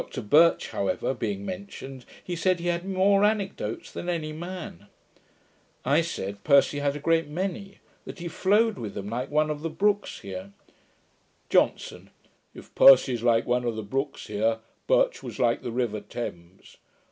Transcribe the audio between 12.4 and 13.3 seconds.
'If Percy is